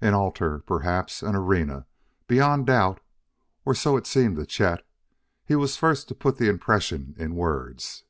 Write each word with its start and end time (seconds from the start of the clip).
An 0.00 0.14
altar, 0.14 0.60
perhaps; 0.60 1.24
an 1.24 1.34
arena, 1.34 1.86
beyond 2.28 2.68
a 2.68 2.72
doubt, 2.72 3.00
or 3.64 3.74
so 3.74 3.96
it 3.96 4.06
seemed 4.06 4.36
to 4.36 4.46
Chet. 4.46 4.86
He 5.44 5.56
was 5.56 5.76
first 5.76 6.06
to 6.06 6.14
put 6.14 6.36
the 6.36 6.48
impression 6.48 7.16
in 7.18 7.34
words. 7.34 8.04